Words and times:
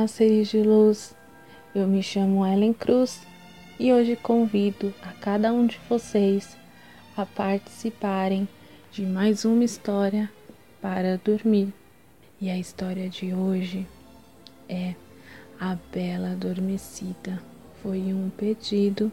Olá, 0.00 0.08
seres 0.08 0.48
de 0.48 0.62
luz. 0.62 1.14
Eu 1.74 1.86
me 1.86 2.02
chamo 2.02 2.46
Ellen 2.46 2.72
Cruz 2.72 3.20
e 3.78 3.92
hoje 3.92 4.16
convido 4.16 4.94
a 5.02 5.12
cada 5.12 5.52
um 5.52 5.66
de 5.66 5.78
vocês 5.90 6.56
a 7.14 7.26
participarem 7.26 8.48
de 8.90 9.04
mais 9.04 9.44
uma 9.44 9.62
história 9.62 10.32
para 10.80 11.18
dormir. 11.18 11.70
E 12.40 12.48
a 12.48 12.56
história 12.56 13.10
de 13.10 13.34
hoje 13.34 13.86
é 14.70 14.94
A 15.60 15.76
Bela 15.92 16.30
Adormecida. 16.30 17.38
Foi 17.82 17.98
um 17.98 18.30
pedido 18.30 19.12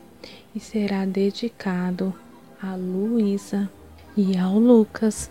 e 0.55 0.59
será 0.61 1.03
dedicado 1.03 2.13
a 2.63 2.77
Luísa 2.77 3.69
e 4.15 4.37
ao 4.37 4.57
Lucas. 4.57 5.29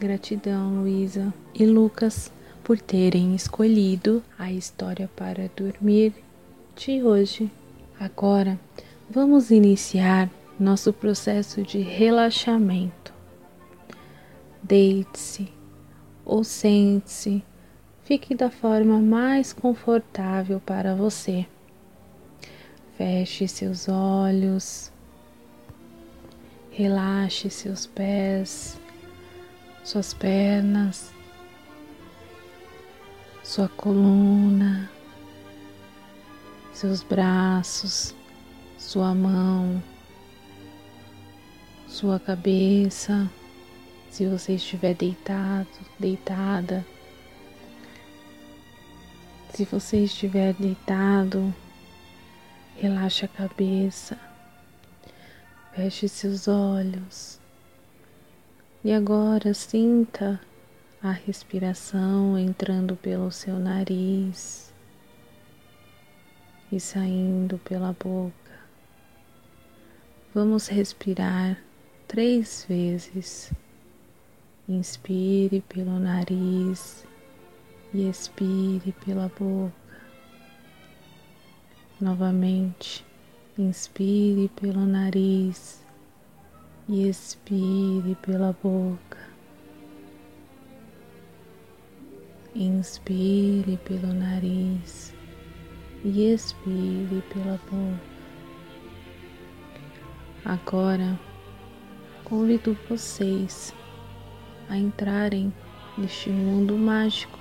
Gratidão, 0.00 0.80
Luísa 0.80 1.34
e 1.54 1.66
Lucas 1.66 2.32
por 2.64 2.80
terem 2.80 3.34
escolhido 3.34 4.24
a 4.38 4.50
história 4.50 5.08
para 5.14 5.50
dormir 5.54 6.14
de 6.74 7.02
hoje. 7.02 7.50
Agora 8.00 8.58
vamos 9.08 9.50
iniciar 9.50 10.30
nosso 10.58 10.90
processo 10.90 11.62
de 11.62 11.80
relaxamento. 11.80 13.12
Deite-se 14.62 15.52
ou 16.24 16.42
sente-se, 16.42 17.44
fique 18.02 18.34
da 18.34 18.50
forma 18.50 18.98
mais 18.98 19.52
confortável 19.52 20.58
para 20.58 20.94
você. 20.94 21.46
Feche 22.96 23.46
seus 23.46 23.90
olhos, 23.90 24.90
relaxe 26.70 27.50
seus 27.50 27.84
pés, 27.84 28.80
suas 29.84 30.14
pernas 30.14 31.13
sua 33.44 33.68
coluna, 33.68 34.90
seus 36.72 37.02
braços, 37.02 38.14
sua 38.78 39.14
mão, 39.14 39.82
sua 41.86 42.18
cabeça, 42.18 43.30
se 44.10 44.26
você 44.26 44.54
estiver 44.54 44.94
deitado, 44.94 45.68
deitada. 45.98 46.84
Se 49.52 49.66
você 49.66 50.04
estiver 50.04 50.54
deitado, 50.54 51.54
relaxe 52.76 53.26
a 53.26 53.28
cabeça, 53.28 54.18
feche 55.74 56.08
seus 56.08 56.48
olhos 56.48 57.38
e 58.82 58.90
agora 58.90 59.52
sinta 59.52 60.40
a 61.04 61.10
respiração 61.10 62.38
entrando 62.38 62.96
pelo 62.96 63.30
seu 63.30 63.58
nariz 63.58 64.72
e 66.72 66.80
saindo 66.80 67.58
pela 67.58 67.92
boca. 67.92 68.32
Vamos 70.34 70.66
respirar 70.66 71.62
três 72.08 72.64
vezes. 72.66 73.52
Inspire 74.66 75.60
pelo 75.68 75.98
nariz 75.98 77.06
e 77.92 78.08
expire 78.08 78.94
pela 79.04 79.28
boca. 79.28 79.74
Novamente, 82.00 83.04
inspire 83.58 84.48
pelo 84.56 84.86
nariz 84.86 85.84
e 86.88 87.06
expire 87.06 88.14
pela 88.22 88.56
boca. 88.62 89.33
Inspire 92.56 93.76
pelo 93.78 94.14
nariz 94.14 95.12
e 96.04 96.32
expire 96.32 97.20
pela 97.32 97.58
boca. 97.68 98.00
Agora 100.44 101.18
convido 102.22 102.78
vocês 102.88 103.74
a 104.68 104.76
entrarem 104.76 105.52
neste 105.98 106.30
mundo 106.30 106.78
mágico. 106.78 107.36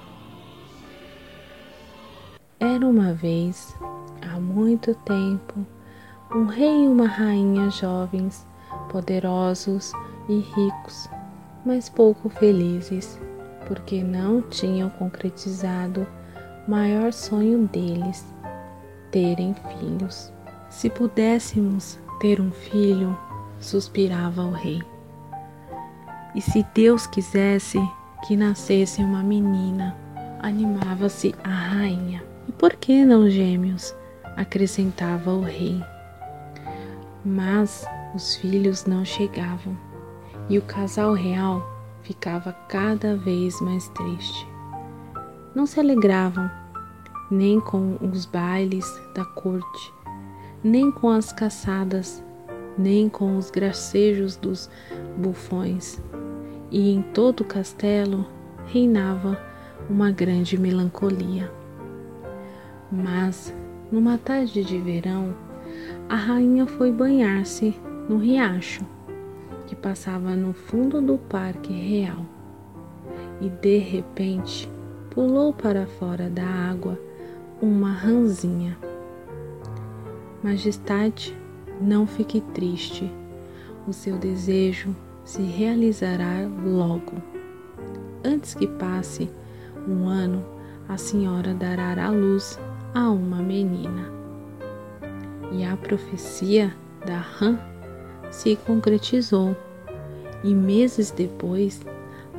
Era 2.59 2.83
uma 2.87 3.13
vez, 3.13 3.77
há 4.19 4.39
muito 4.39 4.95
tempo, 4.95 5.63
um 6.33 6.45
rei 6.45 6.85
e 6.85 6.87
uma 6.87 7.05
rainha 7.05 7.69
jovens, 7.69 8.47
poderosos 8.91 9.91
e 10.27 10.39
ricos, 10.39 11.07
mas 11.63 11.87
pouco 11.87 12.29
felizes 12.29 13.19
porque 13.67 14.03
não 14.03 14.41
tinham 14.41 14.89
concretizado 14.89 16.07
o 16.67 16.71
maior 16.71 17.11
sonho 17.11 17.67
deles, 17.67 18.25
terem 19.11 19.55
filhos. 19.79 20.31
Se 20.69 20.89
pudéssemos 20.89 21.99
ter 22.19 22.39
um 22.39 22.51
filho, 22.51 23.17
suspirava 23.59 24.41
o 24.41 24.51
rei. 24.51 24.81
E 26.35 26.41
se 26.41 26.65
Deus 26.73 27.05
quisesse 27.05 27.79
que 28.27 28.35
nascesse 28.35 29.01
uma 29.01 29.21
menina, 29.21 29.95
animava-se 30.41 31.35
a 31.43 31.49
rainha. 31.49 32.23
E 32.47 32.51
por 32.51 32.73
que 32.73 33.05
não 33.05 33.29
gêmeos? 33.29 33.95
acrescentava 34.35 35.31
o 35.31 35.41
rei. 35.41 35.79
Mas 37.23 37.85
os 38.13 38.35
filhos 38.35 38.85
não 38.85 39.05
chegavam, 39.05 39.77
e 40.49 40.57
o 40.57 40.61
casal 40.61 41.13
real 41.13 41.72
ficava 42.03 42.53
cada 42.67 43.15
vez 43.15 43.59
mais 43.61 43.87
triste. 43.89 44.47
Não 45.55 45.65
se 45.65 45.79
alegravam 45.79 46.49
nem 47.31 47.59
com 47.59 47.97
os 48.01 48.25
bailes 48.25 48.85
da 49.15 49.25
corte, 49.25 49.93
nem 50.63 50.91
com 50.91 51.09
as 51.09 51.31
caçadas, 51.31 52.23
nem 52.77 53.09
com 53.09 53.37
os 53.37 53.49
gracejos 53.49 54.35
dos 54.35 54.69
bufões, 55.17 56.01
e 56.69 56.91
em 56.91 57.01
todo 57.01 57.41
o 57.41 57.45
castelo 57.45 58.25
reinava 58.65 59.39
uma 59.89 60.11
grande 60.11 60.57
melancolia. 60.57 61.51
Mas, 62.91 63.53
numa 63.91 64.17
tarde 64.17 64.63
de 64.63 64.77
verão, 64.77 65.35
a 66.09 66.15
rainha 66.15 66.65
foi 66.65 66.91
banhar-se 66.91 67.75
no 68.07 68.17
riacho 68.17 68.85
que 69.67 69.75
passava 69.75 70.35
no 70.35 70.53
fundo 70.53 71.01
do 71.01 71.17
parque 71.17 71.71
real 71.71 72.25
e 73.41 73.49
de 73.49 73.77
repente 73.77 74.69
pulou 75.09 75.53
para 75.53 75.85
fora 75.85 76.29
da 76.29 76.45
água 76.45 76.99
uma 77.61 77.91
ranzinha. 77.91 78.77
Majestade, 80.43 81.37
não 81.79 82.05
fique 82.05 82.41
triste, 82.53 83.11
o 83.87 83.93
seu 83.93 84.17
desejo 84.17 84.95
se 85.23 85.41
realizará 85.41 86.47
logo. 86.65 87.13
Antes 88.23 88.53
que 88.53 88.67
passe 88.67 89.29
um 89.87 90.07
ano, 90.07 90.43
a 90.87 90.97
senhora 90.97 91.53
dará 91.53 92.05
à 92.05 92.09
luz 92.09 92.59
a 92.93 93.09
uma 93.09 93.41
menina. 93.41 94.11
E 95.51 95.63
a 95.63 95.77
profecia 95.77 96.73
da 97.05 97.17
rã 97.17 97.57
se 98.33 98.55
concretizou 98.55 99.55
e 100.43 100.55
meses 100.55 101.11
depois 101.11 101.79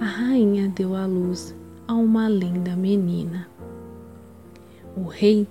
a 0.00 0.04
rainha 0.04 0.68
deu 0.68 0.96
à 0.96 1.06
luz 1.06 1.54
a 1.86 1.94
uma 1.94 2.28
linda 2.28 2.74
menina. 2.74 3.48
O 4.96 5.04
rei, 5.04 5.46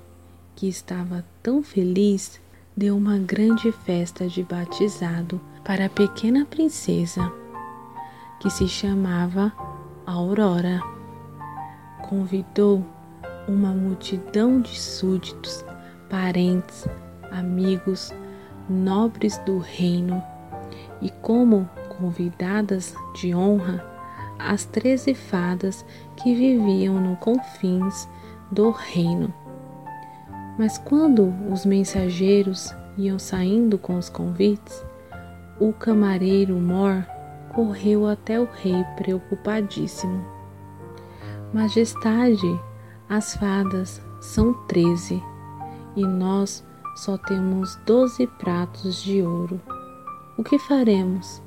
que 0.53 0.67
estava 0.67 1.23
tão 1.41 1.63
feliz, 1.63 2.41
deu 2.75 2.97
uma 2.97 3.17
grande 3.17 3.71
festa 3.71 4.27
de 4.27 4.43
batizado 4.43 5.39
para 5.63 5.85
a 5.85 5.89
pequena 5.89 6.45
princesa, 6.45 7.31
que 8.41 8.49
se 8.49 8.67
chamava 8.67 9.53
Aurora. 10.05 10.81
Convidou 12.09 12.85
uma 13.47 13.71
multidão 13.71 14.59
de 14.59 14.79
súditos, 14.79 15.63
parentes, 16.09 16.85
amigos, 17.31 18.11
nobres 18.69 19.37
do 19.39 19.57
reino 19.57 20.21
e 21.01 21.09
como 21.09 21.69
convidadas 21.97 22.95
de 23.13 23.33
honra 23.33 23.93
as 24.39 24.65
treze 24.65 25.13
fadas 25.13 25.85
que 26.17 26.33
viviam 26.33 26.99
no 26.99 27.15
confins 27.17 28.07
do 28.51 28.71
reino. 28.71 29.33
Mas 30.57 30.77
quando 30.77 31.33
os 31.51 31.65
mensageiros 31.65 32.73
iam 32.97 33.17
saindo 33.17 33.77
com 33.77 33.97
os 33.97 34.09
convites, 34.09 34.85
o 35.59 35.71
camareiro 35.73 36.55
Mor 36.55 37.05
correu 37.53 38.07
até 38.07 38.39
o 38.39 38.45
rei 38.45 38.83
preocupadíssimo. 38.95 40.25
Majestade, 41.53 42.59
as 43.07 43.35
fadas 43.35 44.01
são 44.19 44.53
treze 44.65 45.21
e 45.95 46.05
nós 46.05 46.65
só 46.95 47.17
temos 47.17 47.75
doze 47.85 48.27
pratos 48.27 49.01
de 49.01 49.21
ouro. 49.21 49.61
O 50.35 50.43
que 50.43 50.57
faremos? 50.57 51.43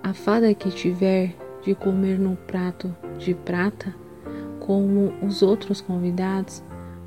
A 0.00 0.14
fada 0.14 0.54
que 0.54 0.70
tiver 0.70 1.34
de 1.60 1.74
comer 1.74 2.16
num 2.16 2.36
prato 2.36 2.94
de 3.18 3.34
prata 3.34 3.92
como 4.60 5.12
os 5.20 5.42
outros 5.42 5.80
convidados, 5.80 6.62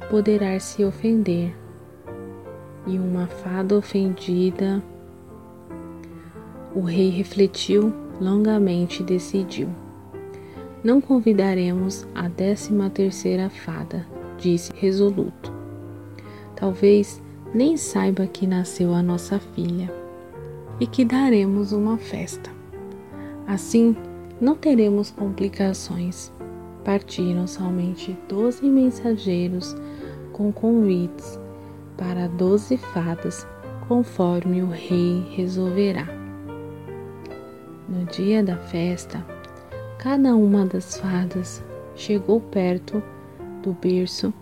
poderá 0.10 0.60
se 0.60 0.84
ofender. 0.84 1.56
E 2.86 3.00
uma 3.00 3.28
fada 3.28 3.78
ofendida, 3.78 4.84
o 6.76 6.82
rei 6.82 7.10
refletiu 7.10 7.94
longamente 8.20 9.04
e 9.04 9.06
decidiu. 9.06 9.70
Não 10.84 11.00
convidaremos 11.00 12.06
a 12.14 12.28
décima 12.28 12.90
terceira 12.90 13.50
fada, 13.50 14.06
disse 14.38 14.74
resoluto. 14.76 15.54
Talvez 16.58 17.22
nem 17.54 17.78
saiba 17.78 18.28
que 18.28 18.46
nasceu 18.46 18.94
a 18.94 19.02
nossa 19.02 19.40
filha 19.40 20.01
e 20.82 20.88
que 20.88 21.06
daremos 21.06 21.72
uma 21.72 21.96
festa. 21.96 22.50
Assim, 23.46 23.96
não 24.42 24.56
teremos 24.56 25.12
complicações. 25.12 26.34
Partiram 26.84 27.46
somente 27.46 28.18
doze 28.28 28.66
mensageiros 28.66 29.76
com 30.34 30.52
convites 30.52 31.40
para 31.96 32.28
doze 32.28 32.78
fadas, 32.78 33.46
conforme 33.88 34.64
o 34.64 34.70
rei 34.72 35.24
resolverá. 35.36 36.08
No 37.88 38.04
dia 38.06 38.44
da 38.44 38.58
festa, 38.58 39.24
cada 40.00 40.36
uma 40.36 40.66
das 40.66 40.98
fadas 40.98 41.64
chegou 41.96 42.42
perto 42.42 43.04
do 43.62 43.74
berço 43.74 44.34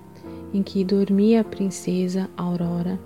em 0.53 0.63
que 0.63 0.85
dormia 0.85 1.41
a 1.41 1.43
princesa 1.43 2.29
Aurora 2.37 2.97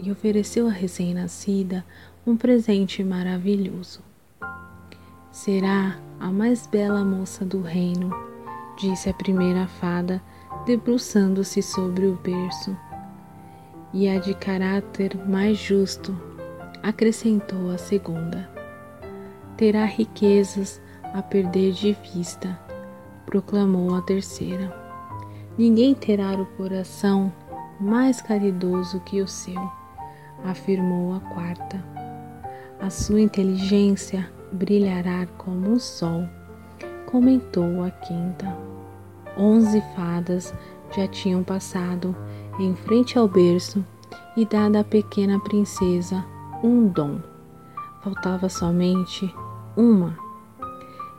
e 0.00 0.10
ofereceu 0.10 0.66
à 0.66 0.70
recém-nascida 0.70 1.84
um 2.24 2.36
presente 2.36 3.02
maravilhoso. 3.02 4.00
Será 5.30 5.98
a 6.20 6.30
mais 6.30 6.68
bela 6.68 7.04
moça 7.04 7.44
do 7.44 7.60
reino, 7.60 8.10
disse 8.78 9.08
a 9.08 9.14
primeira 9.14 9.66
fada, 9.66 10.22
debruçando-se 10.64 11.60
sobre 11.60 12.06
o 12.06 12.14
berço. 12.14 12.76
E 13.92 14.08
a 14.08 14.18
de 14.18 14.34
caráter 14.34 15.16
mais 15.28 15.58
justo, 15.58 16.16
acrescentou 16.82 17.70
a 17.70 17.78
segunda. 17.78 18.48
Terá 19.56 19.84
riquezas 19.84 20.80
a 21.12 21.22
perder 21.22 21.72
de 21.72 21.92
vista, 21.92 22.58
proclamou 23.26 23.94
a 23.96 24.00
terceira. 24.00 24.72
Ninguém 25.58 25.92
terá 25.92 26.32
o 26.34 26.46
coração 26.56 27.32
mais 27.80 28.22
caridoso 28.22 29.00
que 29.00 29.20
o 29.20 29.28
seu, 29.28 29.60
afirmou 30.44 31.14
a 31.14 31.20
quarta. 31.20 32.01
A 32.82 32.90
sua 32.90 33.20
inteligência 33.20 34.28
brilhará 34.50 35.24
como 35.38 35.70
o 35.70 35.78
sol, 35.78 36.28
comentou 37.06 37.84
a 37.84 37.92
quinta. 37.92 38.58
Onze 39.38 39.80
fadas 39.94 40.52
já 40.90 41.06
tinham 41.06 41.44
passado 41.44 42.12
em 42.58 42.74
frente 42.74 43.16
ao 43.16 43.28
berço 43.28 43.86
e 44.36 44.44
dado 44.44 44.74
à 44.74 44.82
pequena 44.82 45.38
princesa 45.38 46.24
um 46.60 46.88
dom. 46.88 47.20
Faltava 48.02 48.48
somente 48.48 49.32
uma, 49.76 50.18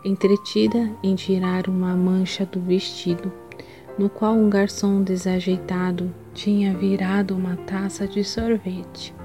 entretida 0.04 0.92
em 1.02 1.16
tirar 1.16 1.70
uma 1.70 1.96
mancha 1.96 2.46
do 2.46 2.60
vestido, 2.60 3.32
no 3.98 4.10
qual 4.10 4.34
um 4.34 4.50
garçom 4.50 5.02
desajeitado 5.02 6.14
tinha 6.34 6.76
virado 6.76 7.34
uma 7.34 7.56
taça 7.56 8.06
de 8.06 8.22
sorvete. 8.22 9.16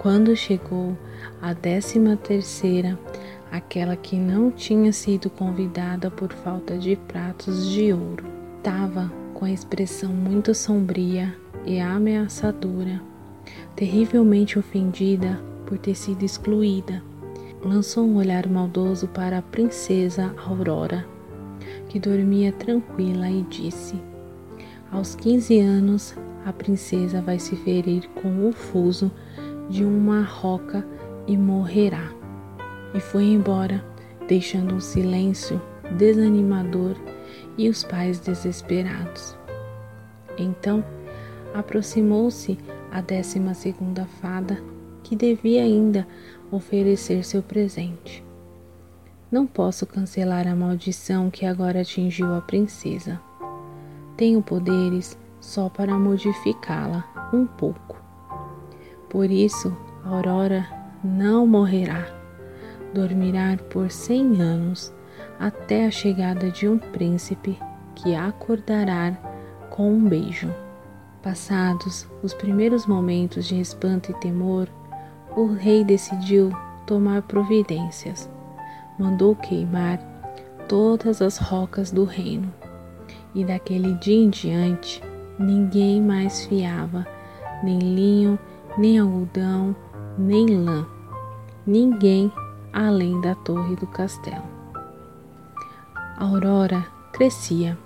Quando 0.00 0.34
chegou 0.34 0.96
a 1.40 1.52
décima 1.52 2.16
terceira, 2.16 2.98
aquela 3.50 3.96
que 3.96 4.16
não 4.16 4.50
tinha 4.50 4.92
sido 4.92 5.30
convidada 5.30 6.10
por 6.10 6.32
falta 6.32 6.76
de 6.76 6.96
pratos 6.96 7.70
de 7.70 7.92
ouro. 7.92 8.24
Estava 8.58 9.12
com 9.34 9.44
a 9.44 9.50
expressão 9.50 10.12
muito 10.12 10.54
sombria 10.54 11.34
e 11.66 11.80
ameaçadora, 11.80 13.00
terrivelmente 13.76 14.58
ofendida 14.58 15.40
por 15.66 15.78
ter 15.78 15.94
sido 15.94 16.24
excluída. 16.24 17.02
Lançou 17.62 18.06
um 18.06 18.16
olhar 18.16 18.48
maldoso 18.48 19.08
para 19.08 19.38
a 19.38 19.42
princesa 19.42 20.34
Aurora, 20.46 21.06
que 21.88 21.98
dormia 21.98 22.52
tranquila, 22.52 23.30
e 23.30 23.42
disse: 23.42 23.94
Aos 24.90 25.14
15 25.14 25.60
anos, 25.60 26.14
a 26.44 26.52
princesa 26.52 27.22
vai 27.22 27.38
se 27.38 27.56
ferir 27.56 28.08
com 28.10 28.48
o 28.48 28.52
fuso 28.52 29.10
de 29.70 29.84
uma 29.84 30.22
roca 30.22 30.86
e 31.26 31.36
morrerá 31.36 32.12
e 32.94 33.00
foi 33.00 33.24
embora, 33.24 33.84
deixando 34.28 34.76
um 34.76 34.80
silêncio 34.80 35.60
desanimador 35.98 36.96
e 37.58 37.68
os 37.68 37.82
pais 37.82 38.20
desesperados. 38.20 39.36
Então, 40.38 40.84
aproximou-se 41.52 42.56
a 42.90 43.00
décima 43.00 43.52
segunda 43.52 44.06
fada, 44.06 44.62
que 45.02 45.16
devia 45.16 45.62
ainda 45.62 46.06
oferecer 46.50 47.24
seu 47.24 47.42
presente. 47.42 48.24
Não 49.30 49.46
posso 49.46 49.84
cancelar 49.84 50.46
a 50.46 50.54
maldição 50.54 51.28
que 51.28 51.44
agora 51.44 51.80
atingiu 51.80 52.32
a 52.34 52.40
princesa. 52.40 53.20
Tenho 54.16 54.40
poderes 54.40 55.18
só 55.40 55.68
para 55.68 55.98
modificá-la 55.98 57.30
um 57.32 57.44
pouco. 57.44 58.00
Por 59.10 59.30
isso, 59.30 59.76
Aurora 60.04 60.83
não 61.04 61.46
morrerá 61.46 62.24
dormirá 62.94 63.58
por 63.70 63.90
cem 63.90 64.40
anos 64.40 64.94
até 65.38 65.86
a 65.86 65.90
chegada 65.90 66.50
de 66.50 66.68
um 66.68 66.78
príncipe 66.78 67.58
que 67.96 68.14
acordará 68.14 69.12
com 69.68 69.92
um 69.92 70.08
beijo. 70.08 70.48
Passados 71.20 72.06
os 72.22 72.32
primeiros 72.32 72.86
momentos 72.86 73.46
de 73.46 73.60
espanto 73.60 74.12
e 74.12 74.14
temor, 74.14 74.68
o 75.36 75.46
rei 75.46 75.82
decidiu 75.82 76.50
tomar 76.86 77.22
providências. 77.22 78.30
Mandou 78.98 79.34
queimar 79.34 79.98
todas 80.68 81.20
as 81.20 81.36
rocas 81.38 81.90
do 81.90 82.04
reino. 82.04 82.52
E 83.34 83.44
daquele 83.44 83.94
dia 83.94 84.22
em 84.22 84.30
diante, 84.30 85.02
ninguém 85.38 86.00
mais 86.00 86.46
fiava 86.46 87.04
nem 87.62 87.78
linho, 87.78 88.38
nem 88.78 88.98
algodão, 88.98 89.74
nem 90.18 90.46
lã. 90.46 90.93
Ninguém 91.66 92.30
além 92.74 93.20
da 93.20 93.34
torre 93.34 93.76
do 93.76 93.86
castelo. 93.86 94.44
A 95.94 96.24
aurora 96.24 96.84
crescia 97.12 97.78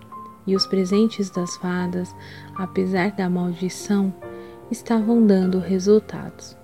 e 0.47 0.57
os 0.57 0.67
presentes 0.67 1.31
das 1.31 1.57
fadas, 1.59 2.15
apesar 2.57 3.13
da 3.13 3.29
maldição, 3.29 4.13
estavam 4.71 5.25
dando 5.25 5.59
resultados. 5.59 6.57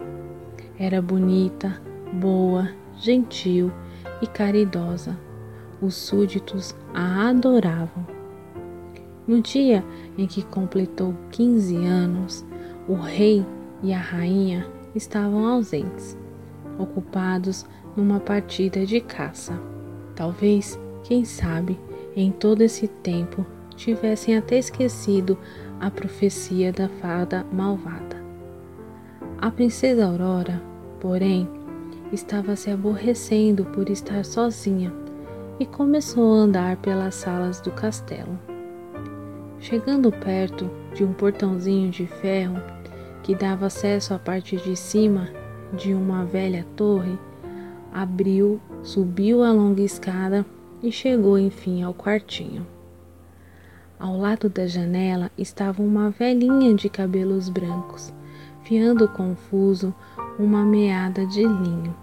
Era 0.79 1.01
bonita, 1.01 1.81
boa, 2.15 2.69
gentil 2.97 3.71
e 4.21 4.27
caridosa. 4.27 5.17
Os 5.81 5.95
súditos 5.95 6.75
a 6.93 7.29
adoravam. 7.29 8.07
No 9.27 9.41
dia 9.41 9.85
em 10.19 10.27
que 10.27 10.43
completou 10.43 11.15
15 11.31 11.77
anos, 11.77 12.45
o 12.89 12.95
rei 12.95 13.47
e 13.83 13.93
a 13.93 13.99
rainha 13.99 14.67
estavam 14.95 15.47
ausentes, 15.47 16.17
ocupados 16.79 17.65
numa 17.97 18.21
partida 18.21 18.85
de 18.85 19.01
caça. 19.01 19.59
Talvez, 20.15 20.79
quem 21.03 21.25
sabe, 21.25 21.79
em 22.17 22.31
todo 22.31 22.63
esse 22.63 22.89
tempo 22.89 23.45
tivessem 23.77 24.37
até 24.37 24.59
esquecido 24.59 25.37
a 25.81 25.91
profecia 25.91 26.73
da 26.73 26.89
fada 26.89 27.45
malvada. 27.53 28.23
A 29.39 29.51
princesa 29.51 30.07
Aurora, 30.07 30.63
porém, 31.01 31.49
estava 32.13 32.57
se 32.57 32.71
aborrecendo 32.71 33.65
por 33.67 33.91
estar 33.91 34.25
sozinha 34.25 34.93
e 35.59 35.67
começou 35.67 36.35
a 36.35 36.39
andar 36.39 36.77
pelas 36.77 37.15
salas 37.15 37.61
do 37.61 37.71
castelo. 37.73 38.39
Chegando 39.59 40.13
perto 40.13 40.71
de 40.95 41.05
um 41.05 41.13
portãozinho 41.13 41.91
de 41.91 42.07
ferro 42.07 42.61
que 43.23 43.35
dava 43.35 43.67
acesso 43.67 44.15
à 44.15 44.19
parte 44.19 44.57
de 44.57 44.77
cima 44.77 45.29
de 45.75 45.93
uma 45.93 46.25
velha 46.25 46.65
torre, 46.77 47.19
abriu, 47.93 48.61
subiu 48.83 49.43
a 49.43 49.53
longa 49.53 49.83
escada 49.83 50.45
e 50.83 50.91
chegou 50.91 51.39
enfim 51.39 51.83
ao 51.83 51.93
quartinho. 51.93 52.67
Ao 53.99 54.17
lado 54.19 54.49
da 54.49 54.67
janela 54.67 55.31
estava 55.39 55.83
uma 55.83 56.11
velhinha 56.11 56.75
de 56.75 56.89
cabelos 56.89 57.49
brancos, 57.49 58.13
fiando 58.63 59.09
confuso 59.09 59.95
uma 60.39 60.65
meada 60.65 61.25
de 61.27 61.43
linho. 61.43 61.95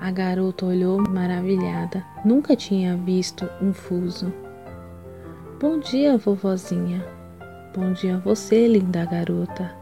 A 0.00 0.10
garota 0.10 0.66
olhou 0.66 1.00
maravilhada, 1.08 2.04
nunca 2.24 2.56
tinha 2.56 2.96
visto 2.96 3.48
um 3.60 3.72
fuso. 3.72 4.32
Bom 5.60 5.78
dia, 5.78 6.18
vovozinha. 6.18 7.06
Bom 7.74 7.92
dia 7.92 8.16
a 8.16 8.18
você, 8.18 8.66
linda 8.66 9.04
garota. 9.04 9.72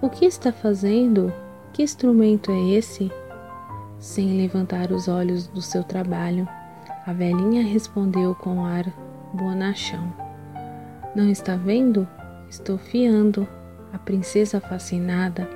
O 0.00 0.08
que 0.08 0.24
está 0.24 0.50
fazendo? 0.52 1.32
Que 1.76 1.82
instrumento 1.82 2.50
é 2.50 2.70
esse? 2.70 3.12
sem 3.98 4.38
levantar 4.38 4.90
os 4.90 5.08
olhos 5.08 5.46
do 5.46 5.60
seu 5.60 5.84
trabalho. 5.84 6.48
A 7.06 7.12
velhinha 7.12 7.62
respondeu 7.62 8.34
com 8.34 8.64
ar 8.64 8.90
bonachão. 9.34 10.10
Não 11.14 11.28
está 11.28 11.54
vendo? 11.54 12.08
Estou 12.48 12.78
fiando. 12.78 13.46
A 13.92 13.98
princesa 13.98 14.58
fascinada 14.58 15.46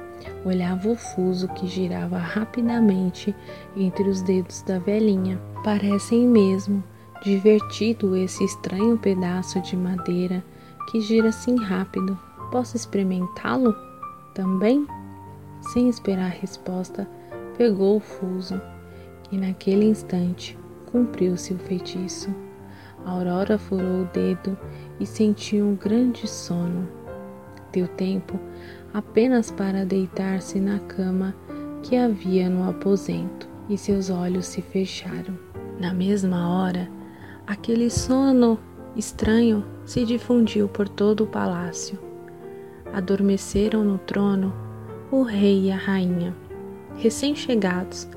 olhava 0.44 0.90
o 0.90 0.94
fuso 0.94 1.48
que 1.48 1.66
girava 1.66 2.18
rapidamente 2.18 3.34
entre 3.74 4.06
os 4.06 4.20
dedos 4.20 4.60
da 4.60 4.78
velhinha. 4.78 5.40
Parecem 5.64 6.26
mesmo 6.28 6.84
divertido 7.24 8.14
esse 8.14 8.44
estranho 8.44 8.98
pedaço 8.98 9.58
de 9.62 9.74
madeira 9.74 10.44
que 10.90 11.00
gira 11.00 11.30
assim 11.30 11.56
rápido. 11.56 12.18
Posso 12.50 12.76
experimentá-lo 12.76 13.74
também? 14.34 14.86
Sem 15.60 15.88
esperar 15.88 16.30
resposta, 16.30 17.06
pegou 17.56 17.96
o 17.96 18.00
fuso 18.00 18.60
e 19.30 19.36
naquele 19.36 19.84
instante 19.84 20.58
cumpriu-se 20.90 21.54
o 21.54 21.58
feitiço. 21.58 22.34
A 23.04 23.10
Aurora 23.10 23.58
furou 23.58 24.02
o 24.02 24.08
dedo 24.12 24.58
e 24.98 25.06
sentiu 25.06 25.66
um 25.66 25.76
grande 25.76 26.26
sono. 26.26 26.88
Deu 27.72 27.86
tempo 27.86 28.38
apenas 28.92 29.50
para 29.50 29.84
deitar-se 29.84 30.58
na 30.58 30.78
cama 30.80 31.34
que 31.82 31.96
havia 31.96 32.48
no 32.48 32.68
aposento 32.68 33.48
e 33.68 33.78
seus 33.78 34.10
olhos 34.10 34.46
se 34.46 34.60
fecharam. 34.60 35.38
Na 35.78 35.94
mesma 35.94 36.48
hora, 36.48 36.90
aquele 37.46 37.88
sono 37.88 38.58
estranho 38.96 39.64
se 39.84 40.04
difundiu 40.04 40.68
por 40.68 40.88
todo 40.88 41.24
o 41.24 41.26
palácio. 41.26 41.98
Adormeceram 42.92 43.84
no 43.84 43.98
trono 43.98 44.52
o 45.12 45.24
rei 45.24 45.66
e 45.66 45.72
a 45.72 45.76
rainha, 45.76 46.32
recém-chegados 46.94 48.08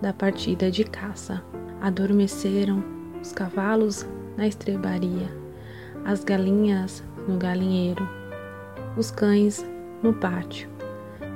da 0.00 0.12
partida 0.12 0.70
de 0.70 0.84
caça. 0.84 1.42
Adormeceram 1.80 2.84
os 3.20 3.32
cavalos 3.32 4.06
na 4.36 4.46
estrebaria, 4.46 5.28
as 6.04 6.22
galinhas 6.22 7.02
no 7.26 7.36
galinheiro, 7.36 8.08
os 8.96 9.10
cães 9.10 9.66
no 10.02 10.14
pátio 10.14 10.68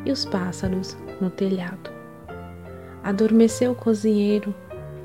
e 0.05 0.13
os 0.13 0.25
pássaros 0.25 0.97
no 1.21 1.29
telhado. 1.29 1.91
Adormeceu 3.03 3.73
o 3.73 3.77
cozinheiro 3.77 4.55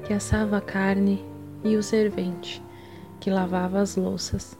que 0.03 0.13
assava 0.13 0.57
a 0.57 0.62
carne 0.62 1.25
e 1.63 1.75
o 1.75 1.81
servente 1.81 2.63
que 3.19 3.31
lavava 3.31 3.79
as 3.79 3.95
louças. 3.95 4.55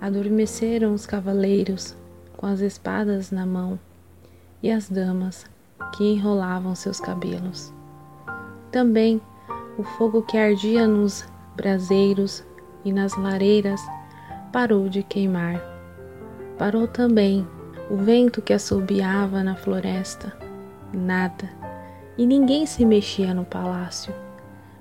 Adormeceram 0.00 0.94
os 0.94 1.04
cavaleiros 1.04 1.94
com 2.38 2.46
as 2.46 2.60
espadas 2.60 3.30
na 3.30 3.44
mão 3.44 3.78
e 4.62 4.70
as 4.70 4.88
damas 4.88 5.44
que 5.94 6.04
enrolavam 6.04 6.74
seus 6.74 7.00
cabelos. 7.00 7.72
Também 8.70 9.20
o 9.76 9.82
fogo 9.82 10.22
que 10.22 10.38
ardia 10.38 10.86
nos 10.86 11.26
braseiros 11.56 12.44
e 12.84 12.92
nas 12.92 13.16
lareiras 13.16 13.80
parou 14.52 14.88
de 14.88 15.02
queimar. 15.02 15.60
Parou 16.58 16.86
também 16.86 17.46
o 17.90 17.96
vento 17.96 18.40
que 18.40 18.52
assobiava 18.52 19.42
na 19.42 19.56
floresta. 19.56 20.32
Nada, 20.92 21.48
e 22.16 22.26
ninguém 22.26 22.66
se 22.66 22.84
mexia 22.84 23.32
no 23.32 23.44
palácio, 23.44 24.14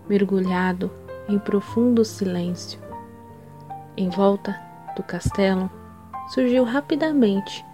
mergulhado 0.07 0.91
em 1.27 1.39
profundo 1.39 2.03
silêncio. 2.03 2.79
Em 3.95 4.09
volta 4.09 4.59
do 4.95 5.03
castelo 5.03 5.69
surgiu 6.33 6.63
rapidamente 6.63 7.65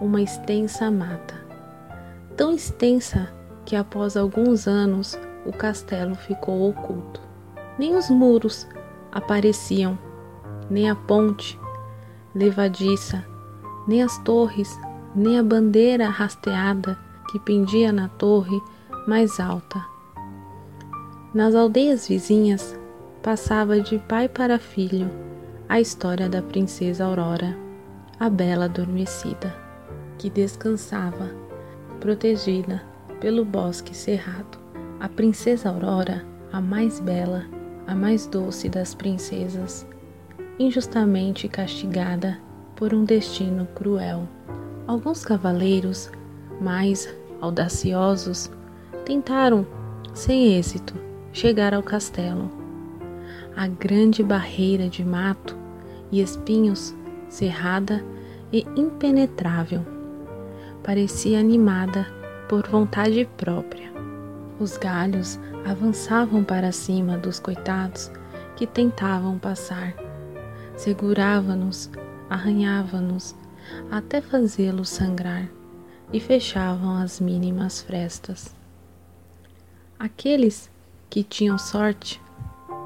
uma 0.00 0.20
extensa 0.20 0.90
mata, 0.90 1.43
tão 2.36 2.52
extensa 2.52 3.32
que 3.64 3.76
após 3.76 4.16
alguns 4.16 4.66
anos 4.66 5.18
o 5.46 5.52
castelo 5.52 6.14
ficou 6.14 6.68
oculto. 6.68 7.20
Nem 7.78 7.96
os 7.96 8.08
muros 8.10 8.66
apareciam, 9.12 9.98
nem 10.70 10.88
a 10.90 10.94
ponte 10.94 11.58
levadiça, 12.34 13.24
nem 13.86 14.02
as 14.02 14.18
torres, 14.18 14.78
nem 15.14 15.38
a 15.38 15.42
bandeira 15.42 16.08
rasteada 16.08 16.98
que 17.30 17.38
pendia 17.38 17.92
na 17.92 18.08
torre 18.08 18.60
mais 19.06 19.38
alta. 19.38 19.84
Nas 21.32 21.54
aldeias 21.54 22.08
vizinhas 22.08 22.78
passava 23.22 23.80
de 23.80 23.98
pai 23.98 24.28
para 24.28 24.58
filho 24.58 25.10
a 25.68 25.80
história 25.80 26.28
da 26.28 26.42
princesa 26.42 27.04
Aurora, 27.04 27.56
a 28.20 28.28
bela 28.28 28.66
adormecida, 28.66 29.54
que 30.18 30.28
descansava, 30.28 31.30
protegida 32.04 32.82
pelo 33.18 33.46
bosque 33.46 33.96
cerrado. 33.96 34.58
A 35.00 35.08
princesa 35.08 35.70
Aurora, 35.70 36.22
a 36.52 36.60
mais 36.60 37.00
bela, 37.00 37.46
a 37.86 37.94
mais 37.94 38.26
doce 38.26 38.68
das 38.68 38.94
princesas, 38.94 39.86
injustamente 40.58 41.48
castigada 41.48 42.38
por 42.76 42.92
um 42.92 43.04
destino 43.04 43.66
cruel. 43.74 44.28
Alguns 44.86 45.24
cavaleiros, 45.24 46.10
mais 46.60 47.08
audaciosos, 47.40 48.50
tentaram, 49.06 49.66
sem 50.12 50.58
êxito, 50.58 50.92
chegar 51.32 51.72
ao 51.72 51.82
castelo. 51.82 52.50
A 53.56 53.66
grande 53.66 54.22
barreira 54.22 54.90
de 54.90 55.02
mato 55.02 55.56
e 56.12 56.20
espinhos, 56.20 56.94
cerrada 57.30 58.04
e 58.52 58.66
impenetrável, 58.76 59.93
parecia 60.84 61.40
animada 61.40 62.06
por 62.48 62.68
vontade 62.68 63.28
própria. 63.38 63.90
Os 64.60 64.76
galhos 64.76 65.40
avançavam 65.64 66.44
para 66.44 66.70
cima 66.70 67.16
dos 67.16 67.40
coitados 67.40 68.12
que 68.54 68.66
tentavam 68.66 69.38
passar. 69.38 69.94
Segurava-nos, 70.76 71.90
arranhava-nos, 72.28 73.34
até 73.90 74.20
fazê-los 74.20 74.90
sangrar, 74.90 75.48
e 76.12 76.20
fechavam 76.20 76.96
as 76.96 77.18
mínimas 77.18 77.80
frestas. 77.80 78.54
Aqueles 79.98 80.70
que 81.08 81.24
tinham 81.24 81.56
sorte 81.56 82.20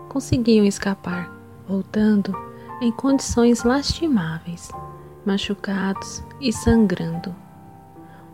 conseguiam 0.08 0.64
escapar, 0.64 1.30
voltando 1.66 2.32
em 2.80 2.92
condições 2.92 3.64
lastimáveis, 3.64 4.70
machucados 5.26 6.22
e 6.40 6.52
sangrando. 6.52 7.47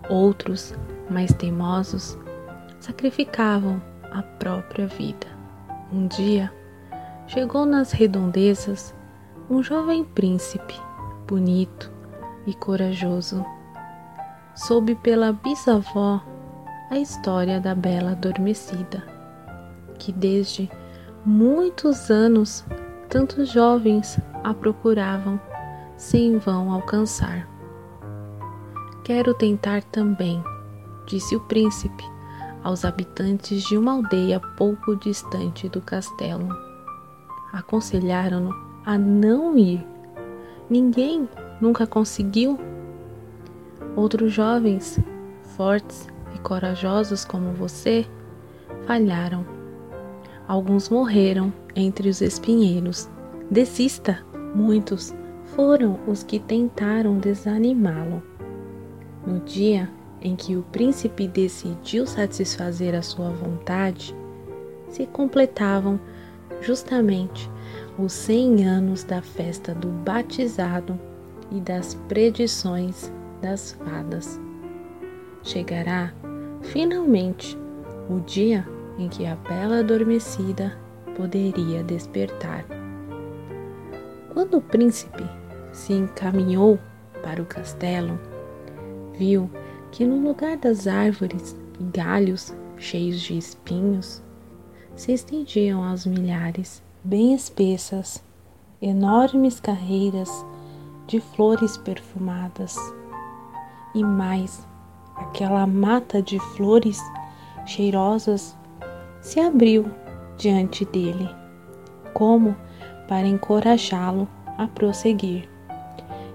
Outros, 0.09 0.75
mais 1.09 1.33
teimosos, 1.33 2.19
sacrificavam 2.79 3.81
a 4.13 4.23
própria 4.23 4.87
vida. 4.87 5.27
Um 5.93 6.07
dia, 6.07 6.53
chegou 7.27 7.65
nas 7.65 7.93
redondezas 7.93 8.95
um 9.49 9.63
jovem 9.63 10.05
príncipe, 10.05 10.75
bonito 11.27 11.91
e 12.47 12.55
corajoso. 12.55 13.45
Soube 14.55 14.95
pela 14.95 15.33
bisavó 15.33 16.23
a 16.91 16.99
história 16.99 17.61
da 17.61 17.75
bela 17.75 18.13
adormecida, 18.13 19.03
que 19.99 20.13
desde 20.13 20.71
muitos 21.25 22.11
anos 22.11 22.65
tantos 23.09 23.51
jovens 23.51 24.19
a 24.43 24.53
procuravam 24.53 25.41
sem 25.97 26.35
em 26.35 26.39
vão 26.39 26.71
alcançar. 26.71 27.54
Quero 29.05 29.35
tentar 29.35 29.83
também, 29.83 30.43
disse 31.07 31.37
o 31.37 31.41
príncipe, 31.41 32.03
aos 32.63 32.87
habitantes 32.87 33.63
de 33.63 33.77
uma 33.77 33.93
aldeia 33.93 34.41
pouco 34.41 34.97
distante 34.97 35.69
do 35.69 35.83
castelo. 35.83 36.49
Aconselharam-no 37.53 38.51
a 38.83 38.97
não 38.97 39.59
ir. 39.59 39.87
Ninguém 40.71 41.29
nunca 41.61 41.87
conseguiu. 41.87 42.59
Outros 43.95 44.33
jovens, 44.33 44.99
fortes 45.55 46.09
e 46.35 46.39
corajosos 46.39 47.27
como 47.27 47.53
você, 47.53 48.07
falharam. 48.87 49.45
Alguns 50.49 50.89
morreram 50.89 51.53
entre 51.77 52.09
os 52.09 52.23
espinheiros. 52.23 53.07
Desista! 53.51 54.25
Muitos 54.55 55.15
foram 55.55 56.01
os 56.07 56.23
que 56.23 56.39
tentaram 56.39 57.19
desanimá-lo. 57.19 58.34
No 59.27 59.41
dia 59.41 59.91
em 60.21 60.35
que 60.37 60.57
o 60.57 60.63
príncipe 60.63 61.29
decidiu 61.29 62.07
satisfazer 62.07 62.95
a 62.95 63.03
sua 63.03 63.31
vontade, 63.31 64.15
se 64.89 65.07
completavam 65.07 65.99
justamente 66.61 67.51
os 67.99 68.13
cem 68.13 68.67
anos 68.67 69.05
da 69.05 69.21
festa 69.21 69.75
do 69.75 69.89
batizado 69.89 70.99
e 71.51 71.61
das 71.61 71.95
predições 72.09 73.13
das 73.41 73.73
fadas. 73.73 74.41
Chegará, 75.43 76.13
finalmente, 76.63 77.57
o 78.09 78.21
dia 78.21 78.67
em 78.99 79.09
que 79.09 79.27
a 79.27 79.37
bela 79.37 79.81
adormecida 79.81 80.77
poderia 81.17 81.83
despertar. 81.83 82.65
Quando 84.33 84.59
o 84.59 84.63
príncipe 84.63 85.25
se 85.73 85.93
encaminhou 85.93 86.79
para 87.23 87.43
o 87.43 87.47
castelo, 87.47 88.19
viu 89.19 89.51
que 89.91 90.05
no 90.05 90.19
lugar 90.19 90.57
das 90.57 90.87
árvores 90.87 91.57
e 91.79 91.85
galhos 91.85 92.55
cheios 92.77 93.21
de 93.21 93.39
espinhos 93.39 94.23
se 94.97 95.13
estendiam 95.13 95.83
aos 95.83 96.07
milhares, 96.07 96.83
bem 97.03 97.35
espessas, 97.35 98.23
enormes 98.81 99.61
carreiras 99.61 100.29
de 101.07 101.21
flores 101.21 101.77
perfumadas. 101.77 102.77
E 103.95 104.03
mais, 104.03 104.67
aquela 105.17 105.67
mata 105.67 106.23
de 106.23 106.39
flores 106.57 107.01
cheirosas 107.67 108.57
se 109.21 109.41
abriu 109.41 109.87
diante 110.37 110.85
dele, 110.85 111.29
como 112.13 112.57
para 113.09 113.27
encorajá-lo 113.27 114.29
a 114.59 114.67
prosseguir, 114.67 115.49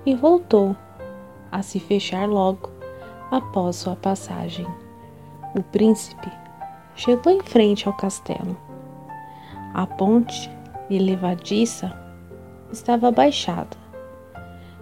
e 0.05 0.15
voltou 0.15 0.75
a 1.51 1.61
se 1.61 1.79
fechar 1.79 2.27
logo 2.27 2.69
após 3.31 3.77
sua 3.77 3.95
passagem. 3.95 4.67
O 5.55 5.63
príncipe 5.63 6.31
chegou 6.95 7.31
em 7.31 7.41
frente 7.41 7.87
ao 7.87 7.93
castelo. 7.93 8.57
A 9.73 9.85
ponte 9.85 10.49
elevadiça 10.89 11.95
estava 12.71 13.11
baixada 13.11 13.77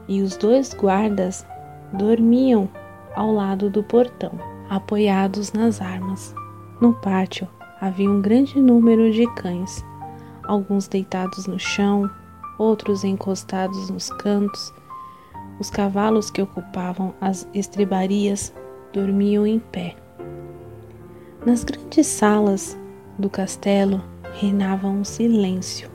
e 0.07 0.21
os 0.21 0.37
dois 0.37 0.73
guardas 0.73 1.45
dormiam 1.93 2.69
ao 3.15 3.31
lado 3.31 3.69
do 3.69 3.83
portão, 3.83 4.31
apoiados 4.69 5.53
nas 5.53 5.81
armas. 5.81 6.33
No 6.79 6.93
pátio 6.93 7.47
havia 7.81 8.09
um 8.09 8.21
grande 8.21 8.59
número 8.61 9.11
de 9.11 9.25
cães, 9.35 9.83
alguns 10.47 10.87
deitados 10.87 11.47
no 11.47 11.59
chão, 11.59 12.09
outros 12.57 13.03
encostados 13.03 13.89
nos 13.89 14.09
cantos. 14.09 14.73
Os 15.59 15.69
cavalos 15.69 16.29
que 16.29 16.41
ocupavam 16.41 17.13
as 17.19 17.47
estribarias 17.53 18.53
dormiam 18.93 19.45
em 19.45 19.59
pé. 19.59 19.95
Nas 21.45 21.63
grandes 21.63 22.07
salas 22.07 22.77
do 23.17 23.29
castelo 23.29 24.01
reinava 24.33 24.87
um 24.87 25.03
silêncio 25.03 25.89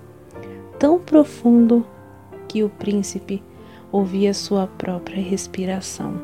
tão 0.83 0.99
profundo 0.99 1.87
que 2.49 2.65
o 2.65 2.69
príncipe 2.69 3.41
ouvia 3.93 4.35
sua 4.35 4.67
própria 4.67 5.23
respiração, 5.23 6.15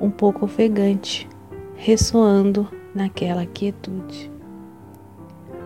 um 0.00 0.10
pouco 0.10 0.46
ofegante, 0.46 1.28
ressoando 1.74 2.66
naquela 2.94 3.44
quietude. 3.44 4.32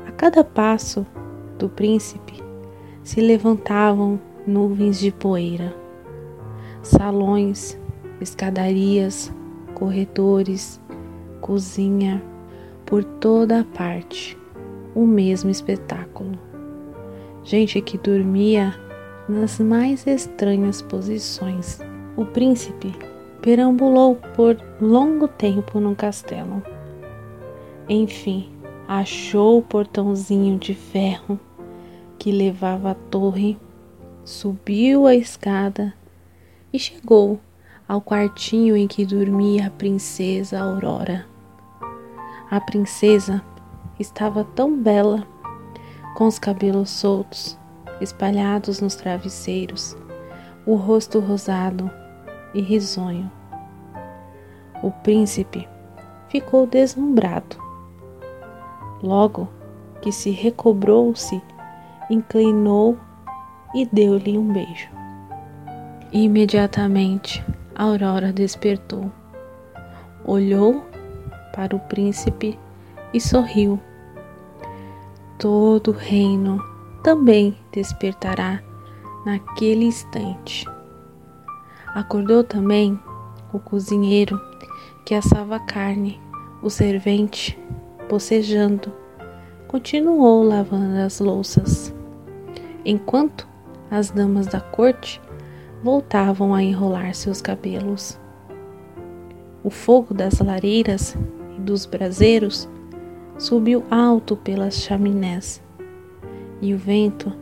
A 0.08 0.10
cada 0.10 0.42
passo 0.42 1.06
do 1.56 1.68
príncipe 1.68 2.42
se 3.04 3.20
levantavam 3.20 4.18
nuvens 4.44 4.98
de 4.98 5.12
poeira, 5.12 5.72
salões, 6.86 7.78
escadarias, 8.20 9.32
corredores, 9.74 10.80
cozinha, 11.40 12.22
por 12.84 13.02
toda 13.02 13.60
a 13.60 13.64
parte, 13.64 14.38
o 14.94 15.06
mesmo 15.06 15.50
espetáculo 15.50 16.46
gente 17.46 17.80
que 17.80 17.96
dormia 17.96 18.74
nas 19.28 19.60
mais 19.60 20.04
estranhas 20.06 20.82
posições. 20.82 21.78
O 22.16 22.24
príncipe 22.24 22.92
perambulou 23.40 24.16
por 24.34 24.60
longo 24.80 25.28
tempo 25.28 25.78
no 25.78 25.94
castelo. 25.94 26.60
Enfim, 27.88 28.50
achou 28.88 29.58
o 29.58 29.62
portãozinho 29.62 30.58
de 30.58 30.74
ferro 30.74 31.38
que 32.18 32.32
levava 32.32 32.90
à 32.90 32.94
torre, 32.94 33.56
subiu 34.24 35.06
a 35.06 35.14
escada 35.14 35.94
e 36.76 36.78
chegou 36.78 37.40
ao 37.88 38.02
quartinho 38.02 38.76
em 38.76 38.86
que 38.86 39.06
dormia 39.06 39.68
a 39.68 39.70
princesa 39.70 40.60
Aurora. 40.60 41.26
A 42.50 42.60
princesa 42.60 43.42
estava 43.98 44.44
tão 44.44 44.76
bela 44.76 45.26
com 46.14 46.26
os 46.26 46.38
cabelos 46.38 46.90
soltos, 46.90 47.58
espalhados 47.98 48.78
nos 48.78 48.94
travesseiros, 48.94 49.96
o 50.66 50.74
rosto 50.74 51.18
rosado 51.18 51.90
e 52.52 52.60
risonho. 52.60 53.32
O 54.82 54.90
príncipe 54.90 55.66
ficou 56.28 56.66
deslumbrado. 56.66 57.56
Logo 59.02 59.48
que 60.02 60.12
se 60.12 60.30
recobrou-se, 60.30 61.40
inclinou 62.10 62.98
e 63.74 63.86
deu-lhe 63.86 64.36
um 64.36 64.52
beijo. 64.52 64.95
Imediatamente, 66.16 67.44
Aurora 67.74 68.32
despertou, 68.32 69.12
olhou 70.24 70.82
para 71.54 71.76
o 71.76 71.78
príncipe 71.78 72.58
e 73.12 73.20
sorriu. 73.20 73.78
Todo 75.38 75.88
o 75.88 75.94
reino 75.94 76.58
também 77.02 77.54
despertará 77.70 78.62
naquele 79.26 79.84
instante. 79.84 80.64
Acordou 81.88 82.42
também 82.42 82.98
o 83.52 83.58
cozinheiro 83.58 84.40
que 85.04 85.14
assava 85.14 85.60
carne, 85.60 86.18
o 86.62 86.70
servente, 86.70 87.58
bocejando, 88.08 88.90
continuou 89.68 90.42
lavando 90.42 90.96
as 90.96 91.20
louças, 91.20 91.94
enquanto 92.86 93.46
as 93.90 94.10
damas 94.10 94.46
da 94.46 94.62
corte 94.62 95.20
voltavam 95.86 96.52
a 96.52 96.60
enrolar 96.60 97.14
seus 97.14 97.40
cabelos. 97.40 98.18
O 99.62 99.70
fogo 99.70 100.12
das 100.12 100.40
lareiras 100.40 101.16
e 101.56 101.60
dos 101.60 101.86
braseiros 101.86 102.68
subiu 103.38 103.84
alto 103.88 104.36
pelas 104.36 104.82
chaminés 104.82 105.62
e 106.60 106.74
o 106.74 106.76
vento 106.76 107.32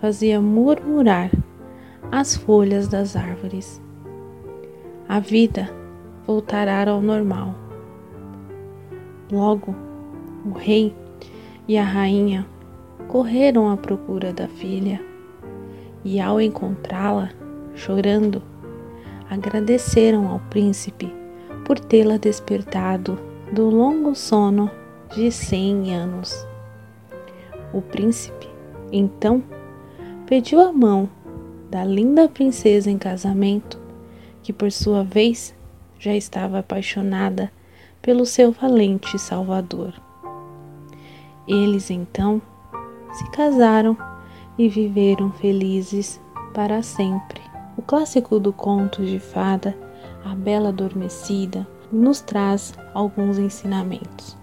fazia 0.00 0.40
murmurar 0.40 1.30
as 2.10 2.34
folhas 2.34 2.88
das 2.88 3.16
árvores. 3.16 3.82
A 5.06 5.20
vida 5.20 5.68
voltará 6.26 6.90
ao 6.90 7.02
normal. 7.02 7.54
Logo, 9.30 9.74
o 10.46 10.52
rei 10.52 10.96
e 11.68 11.76
a 11.76 11.84
rainha 11.84 12.46
correram 13.08 13.68
à 13.68 13.76
procura 13.76 14.32
da 14.32 14.48
filha 14.48 14.98
e, 16.02 16.18
ao 16.18 16.40
encontrá-la, 16.40 17.28
chorando, 17.74 18.42
agradeceram 19.28 20.28
ao 20.28 20.40
príncipe 20.50 21.12
por 21.64 21.78
tê-la 21.78 22.16
despertado 22.16 23.18
do 23.52 23.68
longo 23.68 24.14
sono 24.14 24.70
de 25.14 25.30
cem 25.30 25.94
anos. 25.94 26.46
O 27.72 27.80
príncipe, 27.80 28.48
então, 28.92 29.42
pediu 30.26 30.60
a 30.60 30.72
mão 30.72 31.08
da 31.70 31.84
linda 31.84 32.28
princesa 32.28 32.90
em 32.90 32.98
casamento, 32.98 33.78
que 34.42 34.52
por 34.52 34.72
sua 34.72 35.04
vez 35.04 35.54
já 35.98 36.14
estava 36.14 36.58
apaixonada 36.58 37.52
pelo 38.02 38.26
seu 38.26 38.50
valente 38.50 39.18
salvador. 39.18 39.92
Eles 41.46 41.90
então 41.90 42.40
se 43.12 43.30
casaram 43.30 43.96
e 44.58 44.68
viveram 44.68 45.30
felizes 45.32 46.20
para 46.54 46.82
sempre. 46.82 47.49
O 47.80 47.82
clássico 47.82 48.38
do 48.38 48.52
conto 48.52 49.02
de 49.02 49.18
fada, 49.18 49.74
A 50.22 50.34
Bela 50.34 50.68
Adormecida, 50.68 51.66
nos 51.90 52.20
traz 52.20 52.74
alguns 52.92 53.38
ensinamentos 53.38 54.38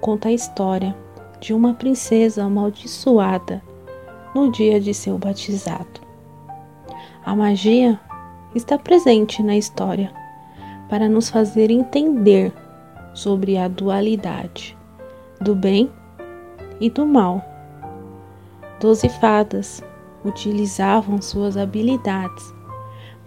conta 0.00 0.28
a 0.28 0.32
história 0.32 0.94
de 1.40 1.52
uma 1.52 1.74
princesa 1.74 2.44
amaldiçoada 2.44 3.60
no 4.36 4.52
dia 4.52 4.80
de 4.80 4.94
seu 4.94 5.18
batizado. 5.18 6.00
A 7.26 7.34
magia 7.34 7.98
está 8.54 8.78
presente 8.78 9.42
na 9.42 9.56
história 9.56 10.12
para 10.88 11.08
nos 11.08 11.28
fazer 11.28 11.72
entender 11.72 12.52
sobre 13.14 13.58
a 13.58 13.66
dualidade 13.66 14.78
do 15.40 15.56
bem 15.56 15.90
e 16.78 16.88
do 16.88 17.04
mal. 17.04 17.44
Doze 18.78 19.08
fadas 19.08 19.82
utilizavam 20.24 21.20
suas 21.20 21.56
habilidades 21.56 22.54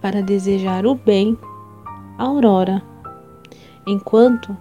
para 0.01 0.21
desejar 0.21 0.85
o 0.85 0.95
bem 0.95 1.37
à 2.17 2.23
Aurora, 2.23 2.81
enquanto 3.85 4.55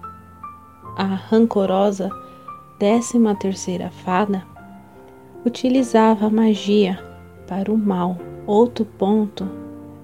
a 0.96 1.04
rancorosa 1.04 2.10
décima 2.78 3.34
terceira 3.34 3.90
fada 3.90 4.44
utilizava 5.44 6.26
a 6.26 6.30
magia 6.30 6.98
para 7.46 7.72
o 7.72 7.78
mal. 7.78 8.16
Outro 8.46 8.84
ponto 8.84 9.48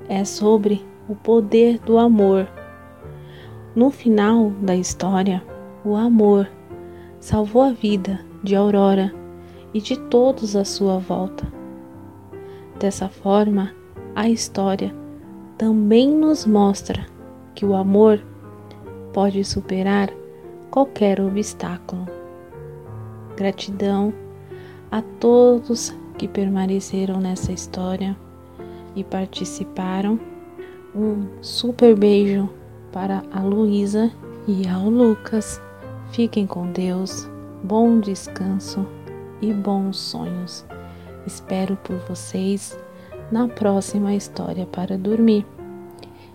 é 0.09 0.25
sobre 0.25 0.85
o 1.09 1.15
poder 1.15 1.79
do 1.79 1.99
amor. 1.99 2.49
No 3.75 3.91
final 3.91 4.51
da 4.61 4.75
história, 4.75 5.43
o 5.85 5.95
amor 5.97 6.49
salvou 7.21 7.63
a 7.63 7.73
vida 7.73 8.21
de 8.43 8.55
Aurora 8.55 9.13
e 9.73 9.81
de 9.81 9.97
todos 9.97 10.57
à 10.57 10.65
sua 10.65 10.99
volta. 10.99 11.62
Dessa 12.83 13.09
forma, 13.09 13.73
a 14.13 14.29
história 14.29 14.93
também 15.57 16.11
nos 16.11 16.45
mostra 16.45 17.07
que 17.55 17.65
o 17.65 17.77
amor 17.77 18.21
pode 19.13 19.45
superar 19.45 20.11
qualquer 20.69 21.21
obstáculo. 21.21 22.09
Gratidão 23.37 24.13
a 24.91 25.01
todos 25.01 25.95
que 26.19 26.27
permaneceram 26.27 27.21
nessa 27.21 27.53
história 27.53 28.17
e 28.97 29.05
participaram 29.05 30.19
Um 30.93 31.29
super 31.41 31.97
beijo 31.97 32.51
para 32.91 33.23
a 33.33 33.43
Luísa 33.43 34.11
e 34.49 34.67
ao 34.67 34.91
Lucas. 34.91 35.63
Fiquem 36.11 36.49
com 36.49 36.73
Deus, 36.73 37.31
bom 37.63 38.01
descanso 38.01 38.85
e 39.41 39.53
bons 39.53 39.97
sonhos. 39.97 40.67
Espero 41.27 41.77
por 41.77 41.97
vocês 42.09 42.79
na 43.31 43.49
próxima 43.49 44.15
história 44.15 44.67
para 44.67 44.99
dormir. 44.99 45.47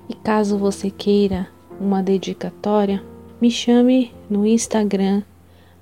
E 0.09 0.13
caso 0.15 0.57
você 0.57 0.89
queira 0.89 1.47
uma 1.79 2.01
dedicatória, 2.01 3.03
me 3.41 3.51
chame 3.51 4.13
no 4.29 4.45
Instagram 4.45 5.21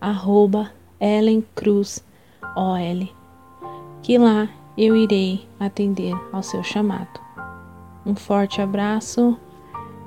arroba 0.02 0.72
que 4.02 4.18
lá 4.18 4.50
eu 4.78 4.96
irei 4.96 5.48
atender 5.60 6.14
ao 6.32 6.44
seu 6.44 6.64
chamado. 6.64 7.20
Um 8.06 8.16
forte 8.16 8.62
abraço 8.62 9.38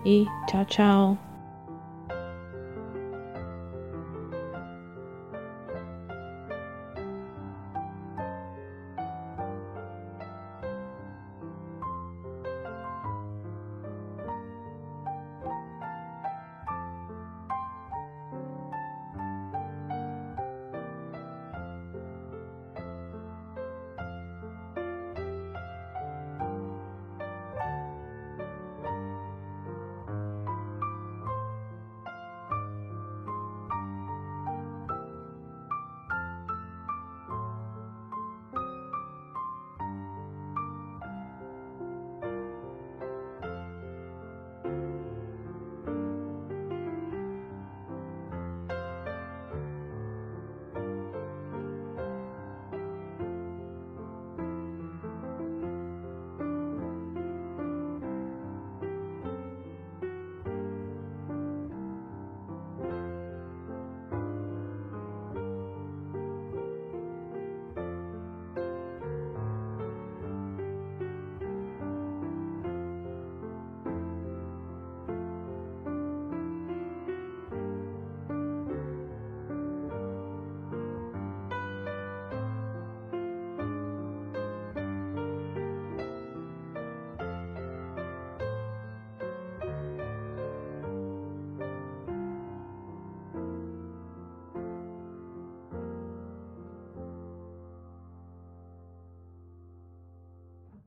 e 0.05 0.27
tchau, 0.47 0.65
tchau. 0.67 1.28